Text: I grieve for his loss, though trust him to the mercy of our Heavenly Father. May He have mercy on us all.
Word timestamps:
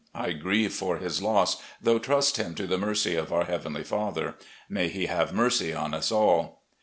I 0.15 0.31
grieve 0.31 0.73
for 0.73 0.97
his 0.97 1.21
loss, 1.21 1.61
though 1.79 1.99
trust 1.99 2.37
him 2.37 2.55
to 2.55 2.65
the 2.65 2.79
mercy 2.79 3.15
of 3.15 3.31
our 3.31 3.43
Heavenly 3.43 3.83
Father. 3.83 4.33
May 4.67 4.87
He 4.89 5.05
have 5.05 5.31
mercy 5.31 5.75
on 5.75 5.93
us 5.93 6.11
all. 6.11 6.63